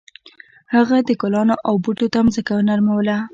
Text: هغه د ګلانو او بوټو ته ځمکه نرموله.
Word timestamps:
هغه 0.75 0.97
د 1.07 1.09
ګلانو 1.21 1.55
او 1.67 1.73
بوټو 1.83 2.07
ته 2.13 2.19
ځمکه 2.35 2.53
نرموله. 2.69 3.17